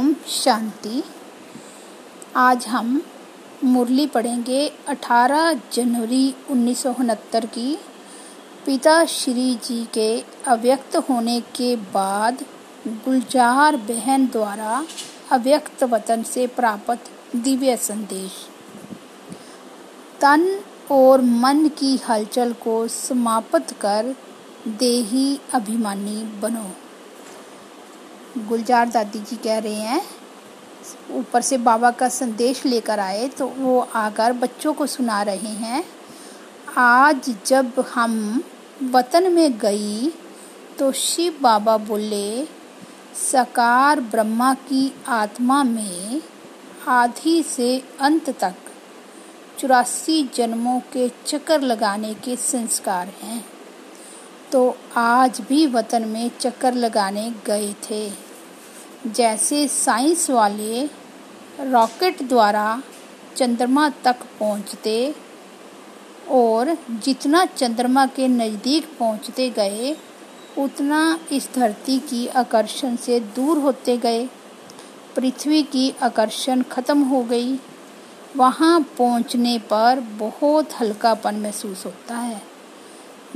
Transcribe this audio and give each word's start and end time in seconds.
ओम 0.00 0.14
शांति। 0.28 1.02
आज 2.36 2.66
हम 2.66 3.02
मुरली 3.64 4.06
पढ़ेंगे 4.06 4.72
18 4.88 5.52
जनवरी 5.72 6.34
उन्नीस 6.50 6.82
की। 6.86 7.78
पिता 8.66 9.04
श्री 9.04 9.54
जी 9.54 9.84
के 9.84 10.24
अव्यक्त 10.46 10.96
होने 10.96 11.40
के 11.40 11.76
बाद 11.76 12.44
गुलजार 12.86 13.76
बहन 13.76 14.26
द्वारा 14.26 14.86
अव्यक्त 15.32 15.84
वतन 15.84 16.22
से 16.22 16.46
प्राप्त 16.46 17.10
दिव्य 17.36 17.76
संदेश। 17.76 18.32
तन 20.20 20.60
और 20.90 21.20
मन 21.20 21.68
की 21.68 21.96
हलचल 21.96 22.52
को 22.52 22.88
समाप्त 22.88 23.72
कर 23.72 24.16
देही 24.68 25.40
अभिमानी 25.54 26.22
बनो। 26.40 26.70
गुलजार 28.38 28.88
दादी 28.88 29.18
जी 29.20 29.36
कह 29.36 29.58
रहे 29.58 29.74
हैं, 29.74 30.02
ऊपर 31.10 31.40
से 31.40 31.58
बाबा 31.58 31.90
का 31.90 32.08
संदेश 32.08 32.64
लेकर 32.66 33.00
आए 33.00 33.26
तो 33.28 33.46
वो 33.48 33.78
आकर 33.94 34.32
बच्चों 34.34 34.72
को 34.72 34.86
सुना 34.86 35.22
रहे 35.22 35.52
हैं, 35.56 35.84
आज 36.76 37.34
जब 37.46 37.84
हम 37.94 38.42
वतन 38.92 39.32
में 39.32 39.58
गई 39.58 40.12
तो 40.78 40.90
शिव 40.92 41.38
बाबा 41.42 41.76
बोले, 41.78 42.44
सकार 43.22 44.00
ब्रह्मा 44.00 44.52
की 44.54 44.92
आत्मा 45.08 45.62
में 45.64 46.22
आधी 46.88 47.42
से 47.42 47.82
अंत 48.00 48.30
तक 48.40 48.54
चौरासी 49.58 50.22
जन्मों 50.34 50.80
के 50.92 51.08
चक्कर 51.26 51.60
लगाने 51.60 52.14
के 52.14 52.36
संस्कार 52.36 53.08
हैं। 53.22 53.44
तो 54.52 54.76
आज 54.96 55.40
भी 55.40 55.66
वतन 55.66 56.08
में 56.08 56.30
चक्कर 56.38 56.74
लगाने 56.74 57.30
गए 57.46 57.72
थे। 57.84 58.29
जैसे 59.06 59.68
साइंस 59.68 60.30
वाले 60.30 60.84
रॉकेट 61.60 62.22
द्वारा 62.22 62.82
चंद्रमा 63.36 63.88
तक 63.88 64.16
पहुँचते 64.40 65.14
और 66.30 66.76
जितना 66.90 67.44
चंद्रमा 67.44 68.06
के 68.06 68.28
नज़दीक 68.28 68.88
पहुँचते 68.98 69.50
गए, 69.50 69.96
उतना 70.58 71.18
इस 71.32 71.48
धरती 71.54 71.98
की 71.98 72.26
आकर्षण 72.26 72.96
से 72.96 73.20
दूर 73.20 73.58
होते 73.58 73.96
गए। 73.96 74.28
पृथ्वी 75.16 75.62
की 75.62 75.94
आकर्षण 76.02 76.62
खत्म 76.62 77.02
हो 77.02 77.22
गई। 77.22 77.58
वहाँ 78.36 78.80
पहुँचने 78.98 79.58
पर 79.58 80.00
बहुत 80.00 80.68
हल्कापन 80.80 81.34
महसूस 81.34 81.86
होता 81.86 82.16
है। 82.16 82.42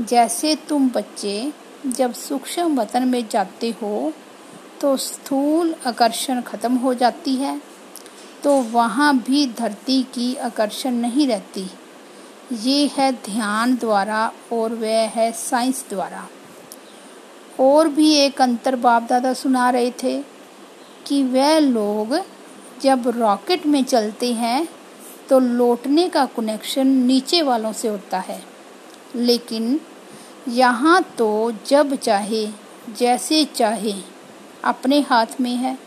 जैसे 0.00 0.56
तुम 0.56 0.90
बच्चे 0.90 1.52
जब 1.86 2.12
सूक्ष्म 2.12 2.80
वतन 2.80 3.08
में 3.08 3.28
जाते 3.28 3.70
हो 3.70 4.12
तो 4.84 4.96
स्थूल 4.96 5.74
आकर्षण 5.86 6.40
खत्म 6.40 6.76
हो 6.76 6.92
जाती 6.94 7.34
है 7.36 7.60
तो 8.42 8.50
वहाँ 8.62 9.16
भी 9.18 9.46
धरती 9.58 10.02
की 10.14 10.34
आकर्षण 10.36 10.94
नहीं 10.94 11.26
रहती। 11.26 11.64
ये 12.62 12.90
है 12.96 13.10
ध्यान 13.24 13.74
द्वारा 13.76 14.20
और 14.52 14.74
वह 14.74 15.08
है 15.08 15.30
साइंस 15.32 15.84
द्वारा। 15.90 16.26
और 17.60 17.88
भी 17.88 18.12
एक 18.16 18.42
अंतर 18.42 18.76
बाप 18.76 19.08
दादा 19.08 19.32
सुना 19.32 19.70
रहे 19.70 19.90
थे 20.02 20.20
कि 21.06 21.22
वह 21.24 21.58
लोग 21.58 22.16
जब 22.82 23.12
रॉकेट 23.16 23.66
में 23.66 23.82
चलते 23.84 24.32
हैं 24.34 24.66
तो 25.28 25.38
लौटने 25.40 26.08
का 26.08 26.26
कनेक्शन 26.36 26.96
नीचे 27.06 27.42
वालों 27.42 27.72
से 27.72 27.88
होता 27.88 28.18
है। 28.20 28.42
लेकिन 29.16 29.80
यहाँ 30.48 31.02
तो 31.18 31.52
जब 31.66 31.94
चाहे, 31.94 32.48
जैसे 32.98 33.44
चाहे 33.44 33.94
अपने 34.64 35.00
हाथ 35.00 35.26
में 35.40 35.56
है। 35.56 35.78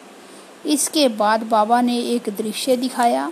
इसके 0.66 1.10
बाद 1.10 1.44
बाबा 1.44 1.82
ने 1.82 1.98
एक 1.98 2.30
दृश्य 2.38 2.78
दिखाया। 2.78 3.32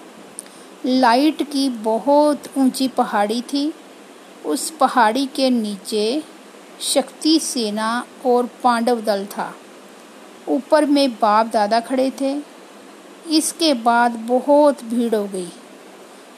लाइट 0.85 1.43
की 1.51 1.69
बहुत 1.69 2.43
ऊँची 2.57 2.87
पहाड़ी 2.87 3.41
थी। 3.41 3.73
उस 4.45 4.69
पहाड़ी 4.69 5.25
के 5.25 5.49
नीचे 5.49 6.23
शक्ति 6.81 7.39
सेना 7.39 8.05
और 8.25 8.49
पांडव 8.63 9.01
दल 9.01 9.25
था। 9.25 9.55
ऊपर 10.47 10.85
में 10.85 11.11
बाप 11.11 11.47
दादा 11.47 11.79
खड़े 11.79 12.11
थे। 12.21 12.41
इसके 13.29 13.73
बाद 13.73 14.11
बहुत 14.11 14.83
भीड़ 14.83 15.15
हो 15.15 15.27
गई। 15.27 15.49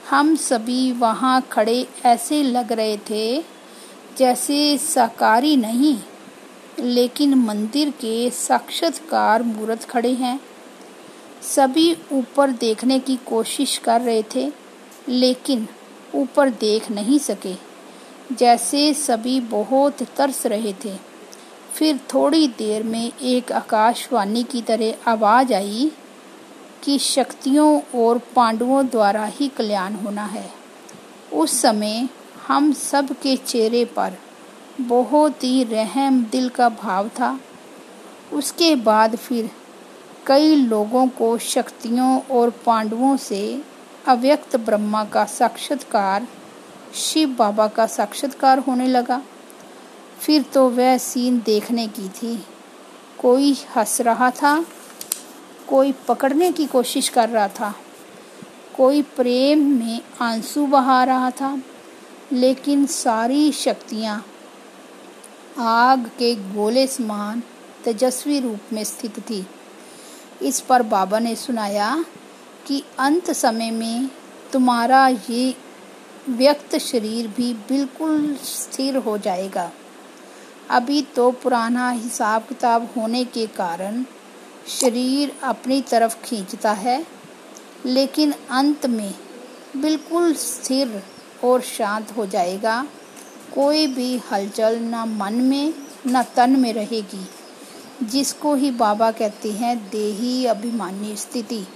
हम 0.10 0.36
सभी 0.36 0.92
वहाँ 0.92 1.42
खड़े 1.42 1.88
ऐसे 2.06 2.44
लग 2.44 2.72
रहे 2.72 2.98
थे 2.98 3.44
जैसे 4.18 4.78
साकारी 4.78 5.56
नहीं। 5.56 5.98
लेकिन 6.80 7.34
मंदिर 7.34 7.90
के 7.90 8.30
साक्षात्कार 8.30 9.44
मूर्त 9.44 9.84
खड़े 9.84 10.14
हैं। 10.14 10.40
सभी 11.42 11.98
ऊपर 12.12 12.52
देखने 12.52 13.00
की 13.00 13.16
कोशिश 13.16 13.78
कर 13.78 14.02
रहे 14.02 14.24
थे, 14.36 14.52
लेकिन 15.10 15.68
ऊपर 16.16 16.50
देख 16.50 16.92
नहीं 16.92 17.20
सके। 17.20 17.56
जैसे 18.36 18.94
सभी 18.94 19.40
बहुत 19.40 20.04
तरस 20.04 20.46
रहे 20.46 20.74
थे। 20.74 20.96
फिर 21.74 21.98
थोड़ी 21.98 22.48
देर 22.48 22.84
में 22.84 23.12
एक 23.22 23.52
आकाशवाणी 23.52 24.44
की 24.44 24.62
तरह 24.62 24.94
आवाज़ 25.08 25.54
आई 25.54 25.92
कि 26.84 27.00
शक्तियों 27.00 27.82
और 27.96 28.18
पांडवों 28.18 28.88
द्वारा 28.88 29.26
ही 29.26 29.48
कल्याण 29.48 29.94
होना 29.94 30.26
है। 30.26 30.52
उस 31.34 31.62
समय 31.62 32.10
हम 32.48 32.74
सब 32.74 33.12
के 33.12 33.36
चेहरे 33.36 33.86
पर 33.86 34.14
बहुत 34.82 35.44
ही 35.44 35.64
रहम 35.64 36.24
दिल 36.24 36.50
का 36.50 36.70
भाव 36.70 37.08
था। 37.10 37.40
उसके 38.34 38.76
बाद 38.76 39.16
फिर 39.16 39.50
कई 40.28 40.56
लोगों 40.56 41.08
को 41.08 41.38
शक्तियों 41.38 42.20
और 42.32 42.50
पांडवों 42.66 43.16
से 43.18 43.62
अव्यक्त 44.08 44.56
ब्रह्मा 44.56 45.04
का 45.04 45.26
साक्षात्कार, 45.26 46.28
शिव 46.96 47.30
बाबा 47.30 47.68
का 47.68 47.86
साक्षात्कार 47.88 48.60
होने 48.60 48.88
लगा। 48.88 49.22
फिर 50.20 50.42
तो 50.44 50.70
वह 50.70 50.98
सीन 50.98 51.42
देखने 51.46 51.88
की 51.88 52.10
थी। 52.10 52.36
कोई 53.20 53.54
हंस 53.76 54.00
रहा 54.02 54.32
था, 54.32 54.66
कोई 55.68 55.92
पकड़ने 56.08 56.52
की 56.52 56.66
कोशिश 56.66 57.10
कर 57.10 57.30
रहा 57.30 57.48
था, 57.50 57.74
कोई 58.78 59.02
प्रेम 59.02 59.68
में 59.80 60.00
आँसू 60.22 60.66
बहा 60.68 61.04
रहा 61.04 61.32
था, 61.32 61.58
लेकिन 62.32 62.86
सारी 62.86 63.52
शक्तियाँ 63.52 64.24
आग 65.58 66.06
के 66.18 66.34
गोले 66.36 66.86
समान 66.88 67.42
तेजस्वी 67.84 68.40
रूप 68.40 68.74
में 68.74 68.84
स्थित 68.84 69.20
थी। 69.20 69.46
इस 70.42 70.60
पर 70.62 70.82
बाबा 70.84 71.20
ने 71.20 71.36
सुनाया 71.36 72.06
कि 72.68 72.84
अंत 73.00 73.32
समय 73.32 73.72
में 73.72 74.10
तुम्हारा 74.54 75.08
ये 75.08 75.56
व्यक्त 76.30 76.76
शरीर 76.78 77.28
भी 77.28 77.54
बिल्कुल 77.70 78.36
स्थिर 78.44 78.98
हो 78.98 79.18
जाएगा। 79.18 79.72
अभी 80.70 81.02
तो 81.16 81.30
पुराना 81.34 81.90
हिसाब 81.90 82.42
किताब 82.42 82.90
होने 82.98 83.24
के 83.26 83.46
कारण 83.48 84.04
शरीर 84.70 85.32
अपनी 85.44 85.82
तरफ़ 85.82 86.16
खींचता 86.24 86.72
है, 86.72 87.06
लेकिन 87.86 88.34
अंत 88.52 88.86
में 88.86 89.14
बिल्कुल 89.78 90.34
स्थिर 90.34 91.02
और 91.44 91.62
शांत 91.62 92.16
हो 92.18 92.26
जाएगा। 92.26 92.86
कोई 93.56 93.88
भी 93.88 94.22
हलचल 94.32 94.80
न 94.80 94.96
मन 94.96 95.34
में, 95.34 95.74
न 96.08 96.24
तन 96.24 96.60
में 96.60 96.74
रहेगी। 96.74 97.30
जिसको 98.04 98.56
ही 98.56 98.72
बाबा 98.72 99.12
कहते 99.12 99.52
हैं, 99.52 99.90
देही 99.90 100.46
अभिमानी 100.46 101.16
स्थिति। 101.16 101.68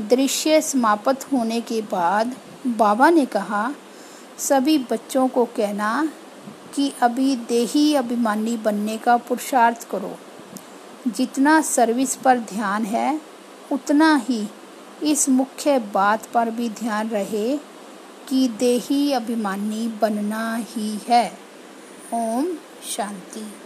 दृश्य 0.00 0.60
समाप्त 0.60 1.32
होने 1.32 1.60
के 1.60 1.82
बाद 1.82 2.36
बाबा 2.66 3.10
ने 3.10 3.26
कहा, 3.26 3.72
सभी 4.38 4.78
बच्चों 4.78 5.28
को 5.28 5.44
कहना 5.44 6.12
कि 6.74 6.92
अभी 7.02 7.36
देही 7.36 7.94
अभिमानी 7.94 8.56
बनने 8.56 8.98
का 8.98 9.16
पुरुषार्थ 9.16 9.90
करो। 9.90 10.16
जितना 11.08 11.60
सर्विस 11.60 12.16
पर 12.16 12.38
ध्यान 12.38 12.84
है, 12.84 13.20
उतना 13.72 14.16
ही 14.16 14.48
इस 15.02 15.28
मुख्य 15.28 15.78
बात 15.78 16.26
पर 16.26 16.50
भी 16.50 16.68
ध्यान 16.68 17.08
रहे 17.08 17.69
कि 18.30 18.48
देही 18.48 19.12
अभिमानी 19.12 19.88
बनना 19.88 20.56
ही 20.56 20.98
है। 21.08 21.38
ओम 22.14 22.46
शांति। 22.96 23.60